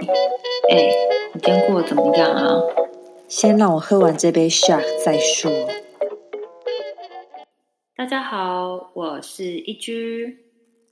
[0.00, 0.90] 哎，
[1.34, 2.58] 你今天过得怎么样啊？
[3.28, 5.50] 先让我喝完这杯 shot 再说。
[7.94, 10.38] 大家好，我是一居。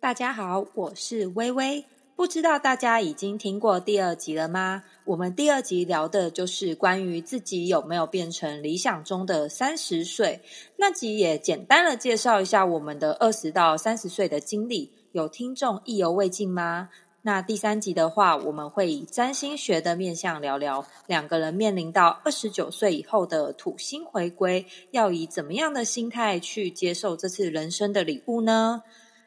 [0.00, 1.84] 大家好，我是微微。
[2.16, 4.82] 不知道大家已经听过第二集了吗？
[5.04, 10.40] 我们第二集聊的就是关于自己有没有变成理想中的三十岁。
[10.78, 16.88] 那集也简单的介绍一下我们的二十到三十岁的经历，有听众意犹未尽吗？
[17.26, 28.84] 那第三集的话，我们会以占星学的面向聊聊两个人面临到二十九岁以后的土星回归，要以怎么样的心态去接受这次人生的礼物呢？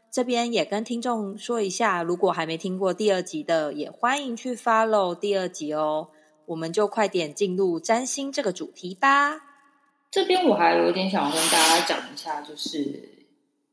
[0.10, 6.08] 这边也跟听众说一下，如果还没听过第二集的，也欢迎去 follow 第二集哦。
[6.46, 9.42] 我们就快点进入占星这个主题吧。
[10.10, 13.28] 这边我还有一点想要跟大家讲一下，就是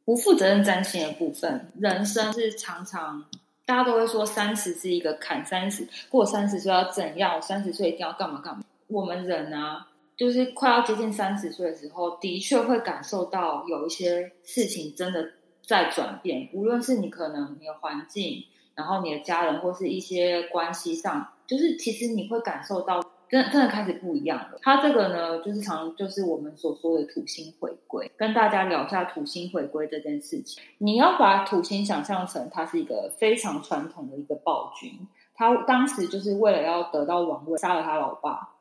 [0.04, 1.70] 不负责任占星的部分。
[1.79, 3.24] 人生是常常
[3.66, 7.43] 大家都会说，三十是一个坎，三十过三十岁要怎样？
[7.43, 8.65] 三十岁一定要干嘛干嘛？
[8.87, 15.32] 我们人啊，就是快要接近三十岁的时候，的确会感受到有一些事情真的。
[15.66, 18.40] 在转变，无论是你可能你的环境，
[18.77, 24.59] 然后你的家人或是一些关系上，就是其实你会感受到真真的开始不一样了。
[24.63, 30.63] 它这个呢，就是常就是我们所说的土星回归，跟大家聊一下土星回归这件事情。
[30.79, 34.91] 你要把土星想象成它是一个非常传统的一个暴君，
[35.35, 38.52] 他当时就是为了要得到王位，杀了他老爸。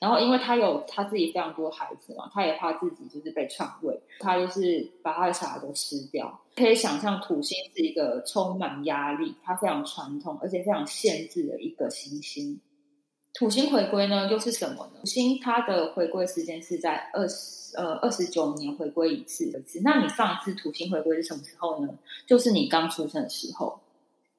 [0.00, 6.40] 然后，因为他有他自己非常多孩子嘛，他也怕自己就是被篡位，他就是把他的小孩都吃掉。
[6.56, 12.58] 可以想象，土星是一个充满压力、它非常传统而且非常限制的一个行星。
[13.40, 15.00] 土星回归呢，又是什么呢？
[15.00, 19.80] 土星它的回归时间是在二十呃二十九年回归一次一次。
[19.82, 21.88] 那你上一次土星回归是什么时候呢？
[22.26, 23.80] 就是你刚出生的时候。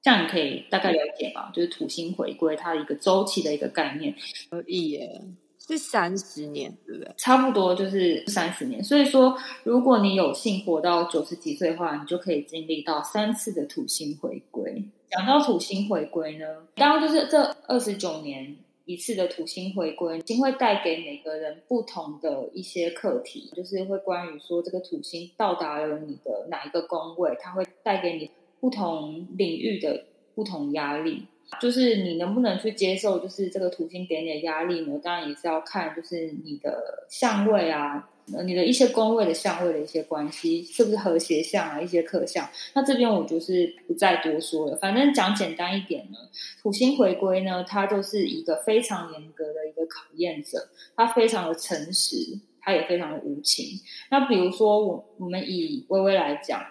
[0.03, 1.49] 这样你可以大概了解嘛？
[1.51, 4.13] 就是土星回归它的一个周期的一个概念。
[4.51, 5.19] 可以耶。
[5.57, 7.11] 是三十年，对不对？
[7.17, 8.83] 差不多就是三十年。
[8.83, 14.83] 所以说，如果你有幸活到九十几岁的话，你就可以经历到三次的土星回归。
[15.09, 16.45] 讲到土星回归呢，
[16.75, 18.55] 刚刚就是这二十九年
[18.85, 30.05] 一次的土星回归，星会带给每个人不同的一些课题，就是会关于说这个土星到达了你的哪一个宫位，它会带给你不同领域的
[30.35, 31.27] 不同压力。
[31.59, 34.99] 就是你能不能去接受，就是这个土星给你的压力呢？
[35.03, 38.09] 当然也是要看，就是你的相位啊，
[38.45, 42.47] 你的一些宫位的相位的一些关系，是不是和谐相啊，一些克相。
[42.73, 46.17] 那这边我就是不再多说了，反正讲简单一点呢，
[46.61, 52.15] 土星回归呢，它就是一个非常严格的一个考验者，它非常的诚实，
[52.61, 53.65] 它也非常的无情。
[54.09, 56.63] 那比如说我我们以微微来讲。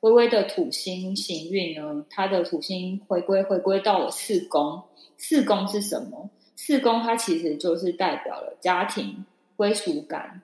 [0.00, 4.82] 微微的土星行运呢，它的土星回归回归到了四宫。
[5.16, 6.30] 四宫是什么？
[6.54, 9.24] 四宫它其实就是代表了家庭
[9.56, 10.42] 归属感，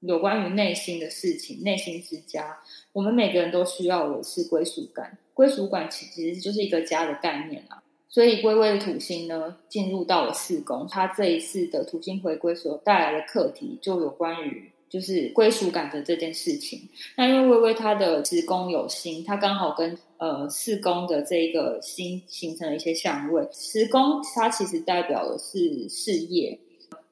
[0.00, 2.58] 有关于内心的事情，内心之家。
[2.92, 7.82] 我们每个人都需要的是归属感，归属感其其实就是一个家的概念啊。
[8.08, 14.72] 所以微微的土星呢，进入到了四宫，它这一次的土星回归所带来的课题，就有关于。
[14.88, 16.80] 就是归属感的这件事情。
[17.16, 23.46] 那因为微微她的十宫有星，她刚好跟呃四宫的这一个星形成了一些相位。
[23.52, 26.58] 十宫它其实代表的是事业。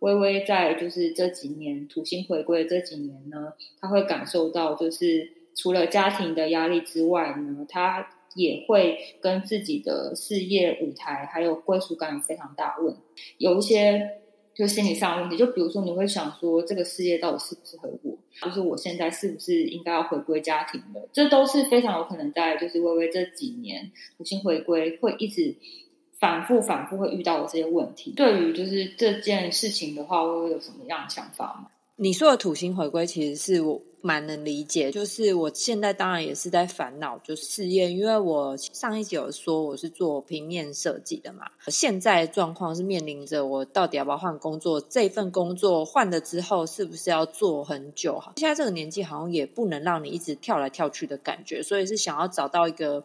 [0.01, 12.97] 微微在就是这几年土星回归这几年呢，她会感受到就是除了家庭的压力之外呢，她也会跟自己的事业舞台还有归属感有非常大问，
[13.39, 14.23] 有一些。
[14.57, 18.17] 就心理上的问题，就比如说你会想说，这个世界到底适不适合我？
[18.43, 21.09] 就是我现在是不是应该要回归家庭了？
[21.13, 25.55] 这都是非常有可能在就是微微这几年重新回归，会一直
[26.19, 28.13] 反复反复会遇到的这些问题。
[28.17, 31.71] 对于就是这件事情的话，微微有什么样的想法吗？
[31.97, 33.83] 你说的土星回归，其实是我。
[34.03, 48.23] 蛮能理解，就是我现在当然也是在烦恼，就事业，因为我上一集有说我是做平面设计的嘛，现在状况是面临着我到底要不要换工作，这份工作换了之后是不是要做很久？
[48.37, 53.03] 现在这个年纪好像也不能让你一直跳来跳去的感觉，所以是想要找到一个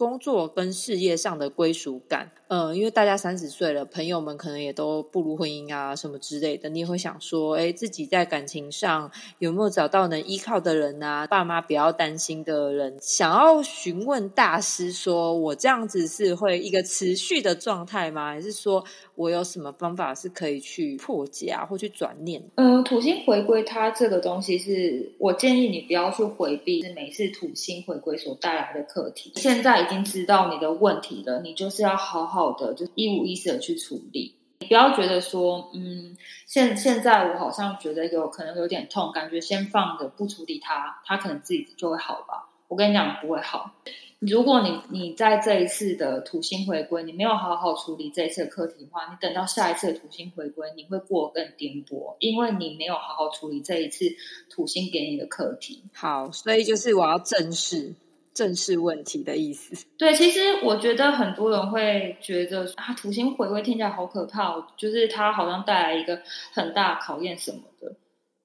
[0.00, 2.30] 工作跟事业上的归属感。
[2.48, 9.08] 嗯，因为大家三十岁了，朋友们可能也都步入婚姻啊，什么之类的，你也会想说，哎，自己在感情上
[9.38, 11.26] 有没有找到能依靠的人啊？
[11.26, 18.30] 爸妈不要担心的人，想要询问大师，说我这样子是会一个持续的状态吗？
[18.30, 18.82] 还是说
[19.14, 22.42] 我有什么方法是可以去破解啊，或去转念？
[22.56, 29.32] 嗯，土星回归它这个东西，是我建议你不要去回避，是每次土星回归所带来的课题。
[29.36, 34.34] 现在已经知道你的问题了，你就是要好好的，就一五一十的去处理。
[34.60, 36.16] 你不要觉得说，嗯，
[36.46, 42.48] 现现在我好像觉得有可能有点痛，感觉先放着不处理它，它可能自己就会好吧。
[42.68, 43.72] 我跟你讲，不会好。
[44.20, 54.04] 如果你你在这一次的土星回归，你没有好好处理这一次的课题的话，你等到下一次的土星回归，你会过更颠簸，因为你没有好好处理这一次
[54.50, 55.82] 土星给你的课题。
[55.94, 57.94] 好，所以就是我要正视
[58.40, 59.86] 正视问题的意思。
[59.98, 66.22] 对，其实我觉得很多人会觉得啊，土星回归听起来好可怕，就是它好像带来一个
[66.54, 67.94] 很大考验什么的。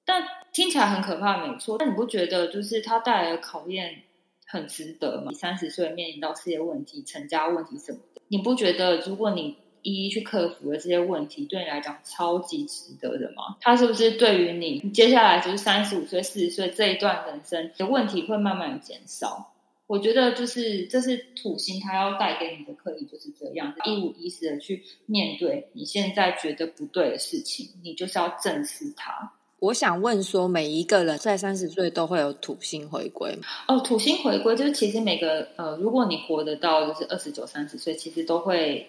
[0.04, 0.22] 但
[0.52, 1.78] 听起来很可怕，没错。
[1.78, 4.02] 但你不觉得就是它带来的考验？
[4.48, 5.32] 很值得吗？
[5.32, 13.56] 三十岁面临到事业问题、成家问题什么的，你不觉得如果你一一去克服了这些问题，对你来讲超级值得的吗？
[13.60, 19.55] 它是不是对于你接下来就是三十五岁、四十岁这一段人生的问题会慢慢的减少？
[19.86, 29.32] 我觉得就是这是土星它要带给你的课题就是这样，一五一十的去面对你现在觉得不对的事情，你就是要正视它。
[29.58, 33.42] 我想问说，每一个人在三十岁都会有土星回归吗？
[33.68, 38.86] 哦，土星回归就是其实每个呃，如果你活得到就是二十九、三十岁，其实都会。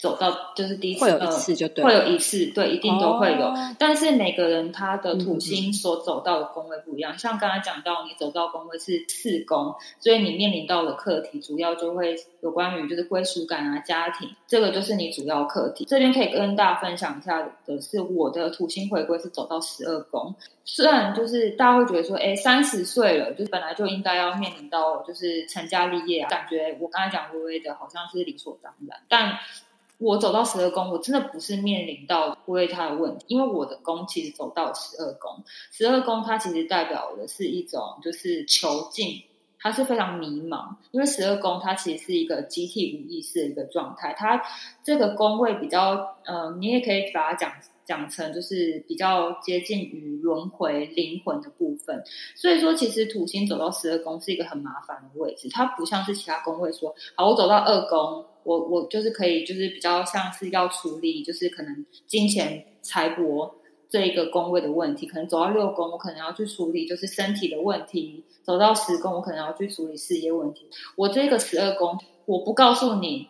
[0.00, 3.52] 走到就是第一次，会有一次就对，会有一次，对，一定都会有。
[3.78, 15.84] 但是每个人他的土星所走到的宫位不一样，像刚才讲到，你走到宫位是四宫，所以你面临到的课题主要就会有关于就是归属感啊、家庭，这个就是你主要课题。
[15.84, 29.38] 这边可以跟大家分享一下的是，我的土星回归是走到十二宫，虽然就是大家会觉得说，哎，三十岁了，就是本来就应该要面临到就是成家立业啊，感觉我刚才讲微微的好像是理所当然，但。
[30.00, 39.22] 我走到十二宫，我真的不是面临到为他的问题，因为我的宫其实走到十二宫，十二宫它其实代表的是一种就是囚禁，
[39.58, 44.42] 它是非常迷茫，因为十二宫它其实是一个集体无意识的一个状态，它
[44.82, 47.52] 这个宫位比较，呃，你也可以把它讲。
[47.90, 52.04] 讲成就是比较接近于轮回灵魂的部分，
[52.36, 63.50] 所以说其实土星走到十二宫是一个很麻烦的位置，它不像是其他宫位说，好我走到二宫，我我就是可以就是比较像是要处理就是可能金钱财帛
[63.88, 73.26] 这一个宫位的问题，可能走到六宫我可能要去处理就是身体的问题，走到十宫我可能要去处理事业问题，我这个十二宫我不告诉你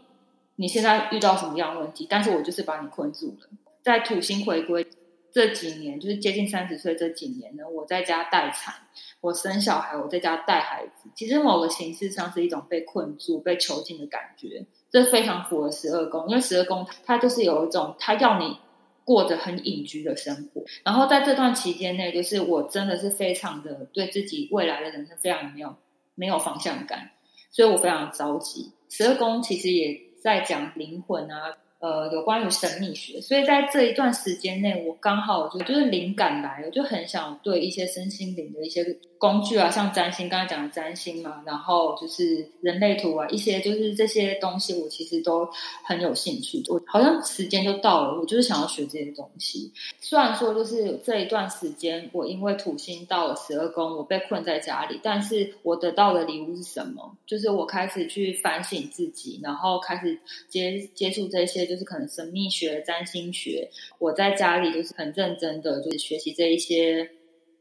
[0.56, 3.48] 你现在遇到什么样问题，但是我就是把你困住了。
[3.82, 4.86] 在土星回归
[5.32, 8.74] 这几年，就是接近三十岁这几年呢，我在家待产，
[9.20, 18.58] 我生小孩，我在家带孩子，其实某个形式上是一种被困住、被囚禁的感觉，这非常符合十二宫，因为十二宫它就是有一种，它要你
[19.04, 25.76] 过着很隐居的生活，然后在这段期间内，就是我真的是非常的对自己未来的人生非常没有
[26.16, 27.12] 没有方向感，
[27.50, 28.72] 所以我非常着急。
[28.88, 31.56] 十二宫其实也在讲灵魂啊。
[31.80, 38.84] 呃，有关于神秘学，所以在这一段时间内，我刚好就就是灵感来了，就很想对一些身心灵的一些
[39.16, 45.48] 工具啊，像占星，刚才讲的占星嘛，然后就是人类图啊，一些就是这些东西，我其实都
[45.82, 46.62] 很有兴趣。
[46.68, 49.72] 我好像时间就到了，我就是想要学这些东西。
[50.00, 57.16] 虽然说就是这一段时间，我因为土星到了十二宫，我被困在家里，但是我得到的礼物是什么？
[57.26, 60.18] 就是我开始去反省自己，然后开始
[60.50, 61.69] 接接触这些。
[61.70, 67.08] 就是可能神秘学、占星学，我在家里就是很认真的，就是学习这一些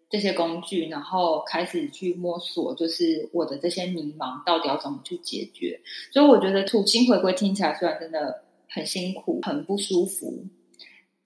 [0.09, 5.79] 这些工具，然后开始去摸索，就是我的这些迷茫到底要怎么去解决。
[6.11, 10.43] 所以我觉得土星回归听起来虽然真的很辛苦、很不舒服，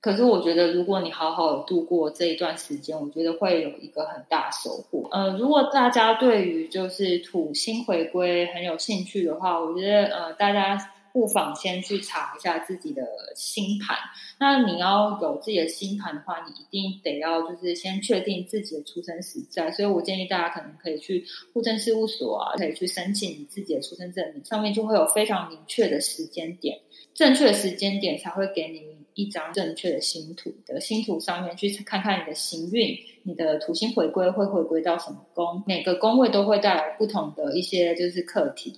[0.02, 5.08] 可是我觉得如果你好好度过这一段时间，我觉得会有一个很大收获。
[5.14, 10.78] 呃，如果大家对于就是土星回归很有兴趣的话，我觉得呃大家。
[11.14, 13.04] 不妨先去查一下自己的
[13.36, 13.96] 星盘。
[14.40, 19.72] 那你要有自己的星盘的话，你一定得要就是先确定自己的出生时在。
[19.72, 26.78] 所以我建议大家可能可以去户政事务所啊，可以去申请你自己的出生证明，上面就会有非常明确的时间点，
[27.14, 28.82] 正确的时间点才会给你
[29.14, 38.74] 一张正确的星图的星图上面去看看你的行运，你的土星回归会回归到什么宫，每个宫位都会带来不同的一些就是课题。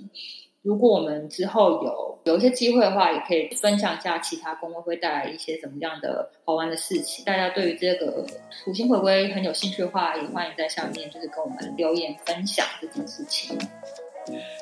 [0.66, 7.24] 如果我们之后有有一些机会的话，也可以分享一下其他公会会带来一些什么样的好玩的事情。
[7.24, 8.26] 大家对于这个
[8.64, 13.56] 土星回归很有兴趣的话，也欢迎在下面就是跟我们留言分享这件事情。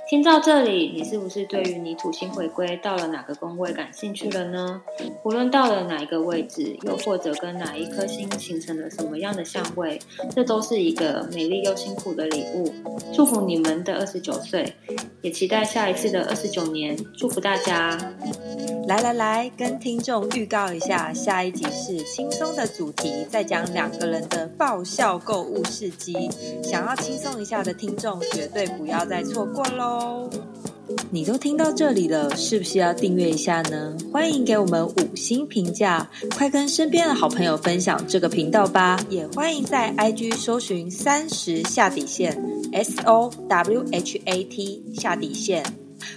[0.10, 4.82] 听到这里，你是不是对于你土星回归到了哪个宫位感兴趣了呢？
[5.24, 10.00] 无论到了哪一个位置，又或者跟哪一颗星形成了什么样的相位，
[10.36, 12.74] 这都是一个美丽又辛苦的礼物。
[13.13, 14.74] 祝福你们的二十九岁，
[15.22, 16.96] 也期待下一次的二十九年。
[17.17, 17.98] 祝福大家！
[18.86, 26.30] 来来来，跟听众预告一下，下一集是轻松的主题，再讲两个人的爆笑购物事迹。
[26.62, 30.30] 想要轻松一下的听众，绝对不要再错过喽！
[31.10, 33.96] 你都听到这里了，是不是要订阅一下呢？
[34.12, 39.00] 欢迎给我们五星评价，快跟身边的好朋友分享这个频道吧！
[39.10, 42.38] 也欢迎在 IG 搜寻三十下底线
[42.74, 45.63] S O W H A T 下底线。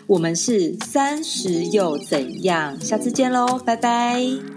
[0.06, 2.80] 我们是三十又怎样？
[2.80, 4.55] 下次见喽，拜拜。